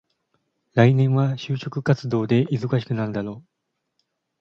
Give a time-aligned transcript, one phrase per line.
[0.73, 3.45] 来年は就職活動で忙しくなるだろう。